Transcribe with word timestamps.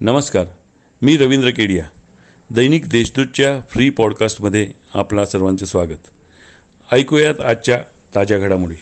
नमस्कार. 0.00 0.46
मी 1.02 1.16
रवींद्र 1.16 1.50
केडिया. 1.50 1.84
दैनिक 2.50 2.88
देशदूतच्या 2.88 3.60
फ्री 3.70 3.90
पॉडकास्टमध्ये 3.90 4.70
आपला 4.94 5.26
सर्वांचे 5.26 5.66
स्वागत. 5.66 6.06
ऐकूयात 6.92 7.40
आजच्या 7.40 7.82
ताज्या 8.14 8.38
घडामोडी. 8.38 8.74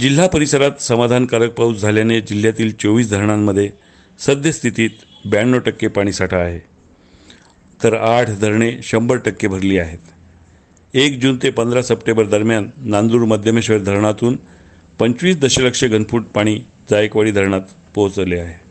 जिल्हा 0.00 0.26
परिसरात 0.26 0.70
समाधानकारक 0.80 1.50
पाऊस 1.50 1.80
झाल्याने 1.80 2.20
जिल्ह्यातील 2.20 2.74
चोवीस 2.78 3.10
धरणांमध्ये 3.10 3.70
सद्यस्थितीत 4.18 4.90
ब्याण्णव 5.30 5.58
टक्के 5.58 5.88
पाणीसाठा 5.88 6.36
आहे. 6.36 6.60
तर 7.82 7.94
आठ 7.94 8.30
धरणे 8.30 8.72
शंभर 8.82 9.16
टक्के 9.16 9.48
भरली 9.48 9.78
आहेत. 9.78 9.98
एक 10.94 11.20
जून 11.20 11.38
ते 11.42 11.50
पंधरा 11.50 11.82
सप्टेंबर 11.82 12.24
दरम्यान 12.24 12.70
नांदूर 12.76 13.24
मध्यमेश्वर 13.24 13.78
धरणातून 13.78 14.38
पंचवीस 14.98 15.38
दशलक्ष 15.38 15.84
घनफूट 15.84 16.24
पाणी 16.24 16.60
जायकवाडी 16.90 17.30
धरणात 17.30 17.60
पोहोचले 17.94 18.38
आहे. 18.38 18.67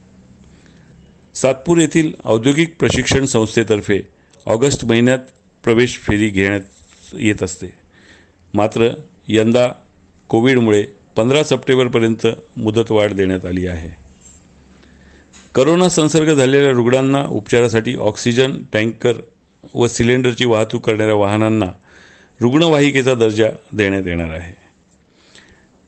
सातपूर 1.41 1.77
येथील 1.77 2.13
औद्योगिक 2.25 2.75
प्रशिक्षण 2.79 3.25
संस्थेतर्फे 3.25 4.01
ऑगस्ट 4.45 4.85
महिन्यात 4.85 5.19
प्रवेश 5.63 5.97
फेरी 5.97 6.29
घेण्यात 6.29 6.61
येत 7.13 7.43
असते. 7.43 7.67
मात्र 8.53 8.89
यंदा 9.27 9.67
कोविडमुळे 10.29 10.85
पंधरा 11.15 11.43
सप्टेंबरपर्यंत 11.43 12.27
मुदतवाढ 12.57 13.13
देण्यात 13.13 13.45
आली 13.45 13.67
आहे. 13.67 13.89
करोना 15.55 15.89
संसर्ग 15.89 16.33
झालेल्या 16.33 16.71
रुग्णांना 16.71 17.25
उपचारासाठी 17.25 17.95
ऑक्सिजन 17.95 18.63
टँकर 18.73 19.13
व 19.73 19.87
सिलेंडरची 19.87 20.45
वाहतूक 20.45 20.85
करणाऱ्या 20.85 21.15
वाहनांना 21.15 21.65
रुग्णवाहिकेचा 22.41 23.13
दर्जा 23.13 23.49
देण्यात 23.73 24.03
येणार 24.05 24.29
आहे. 24.29 24.53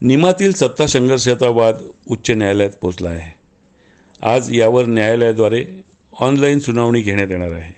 निमातील 0.01 0.53
सत्ता 0.53 0.87
संघर्षाचा 0.87 1.49
वाद 1.49 1.75
उच्च 2.07 2.31
न्यायालयात 2.31 2.69
पोहोचला 2.69 3.09
आहे. 3.09 3.38
आज 4.23 4.55
यावर 4.55 4.85
न्यायालयाद्वारे 4.85 5.65
ऑनलाईन 6.19 6.59
सुनावणी 6.59 7.01
घेण्यात 7.01 7.27
येणार 7.29 7.51
आहे. 7.51 7.73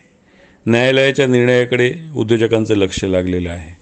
न्यायालयाच्या 0.66 1.28
निर्णयाकडे 1.28 1.94
उद्योजकांचं 2.16 2.76
लक्ष 2.76 3.04
लागलेलं 3.04 3.50
आहे. 3.50 3.78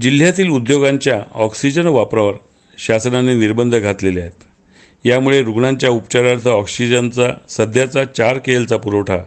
जिल्ह्यातील 0.00 0.48
उद्योगांच्या 0.48 1.22
ऑक्सिजन 1.34 1.86
वापरावर 1.86 2.34
शासनाने 2.78 3.34
निर्बंध 3.34 3.76
घातलेले 3.76 4.20
आहेत. 4.20 4.44
यामुळे 5.06 5.42
रुग्णांच्या 5.42 5.90
उपचारार्थ 5.90 6.48
ऑक्सिजनचा 6.48 7.34
सध्याचा 7.48 8.04
चार 8.04 8.38
के 8.38 8.52
एलचा 8.52 8.76
पुरवठा 8.76 9.18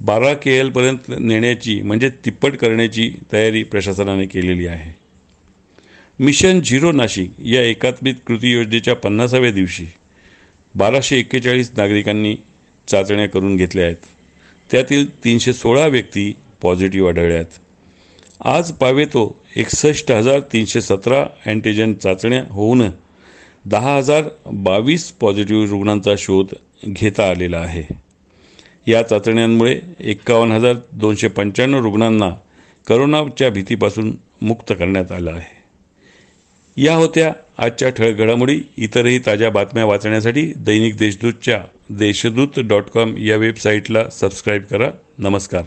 बारा 0.00 0.34
के 0.34 0.58
एलपर्यंत 0.58 0.98
नेण्याची 1.18 1.82
म्हणजे 1.82 2.08
तिप्पट 2.08 2.56
करण्याची 2.56 3.12
तयारी 3.32 3.62
प्रशासनाने 3.62 4.26
केलेली 4.26 4.66
आहे. 4.66 4.94
मिशन 6.20 6.60
झिरो 6.60 6.92
नाशिक 6.92 7.32
या 7.38 7.62
एकात्मिक 7.62 8.16
कृती 8.26 8.52
योजनेच्या 8.52 8.94
पन्नासाव्या 8.94 9.50
दिवशी 9.50 9.86
बाराशे 10.74 11.18
एक्केचाळीस 11.18 11.72
नागरिकांनी 11.76 12.36
चाचण्या 12.88 13.28
करून 13.28 13.56
घेतल्या 13.56 13.84
आहेत. 13.84 13.96
त्यातील 14.70 15.24
तीनशे 15.24 15.52
सोळा 15.52 15.86
व्यक्ती 15.86 16.32
पॉझिटिव्ह 16.62 17.08
आढळल्या 17.08 17.36
आहेत. 17.36 17.58
आज 18.40 18.72
पावेतो 18.72 19.44
एकसष्ट 19.56 20.12
हजार 20.12 20.40
तीनशे 20.40 20.80
सतरा 20.80 21.26
अँटीजन 21.46 21.94
चाचण्या 21.94 22.44
होऊन 22.50 22.82
दहा 23.66 23.96
हजार 23.96 24.22
बावीस 24.46 25.12
पॉझिटिव्ह 25.12 25.70
रुग्णांचा 25.70 26.14
शोध 26.18 26.54
घेता 26.86 27.30
आलेला 27.30 27.58
आहे. 27.58 27.82
या 28.86 29.02
चाचण्यांमुळे 29.02 29.80
एक्कावन्न 30.00 30.52
हजार 30.52 30.74
दोनशे 30.92 31.28
पंच्याण्णव 31.28 31.82
रुग्णांना 31.82 32.30
करोनाच्या 32.88 33.50
भीतीपासून 33.50 34.16
मुक्त 34.42 34.72
करण्यात 34.72 35.12
आलं 35.12 35.30
आहे. 35.30 35.61
या 36.76 36.94
होत्या 36.94 37.32
आजच्या 37.58 37.88
ठळक 37.90 38.16
घडामोडी. 38.16 38.60
इतरही 38.76 39.18
ताज्या 39.18 39.50
बातम्या 39.50 39.84
वाचण्यासाठी 39.84 40.52
दैनिक 40.56 40.96
देशदूतच्या 40.96 41.64
देशदूत 41.90 42.48
डॉट 42.58 42.84
कॉम 42.84 43.16
या 43.16 43.36
वेबसाईटला 43.36 44.08
सबस्क्राईब 44.10 44.62
करा. 44.62 44.90
नमस्कार. 45.18 45.62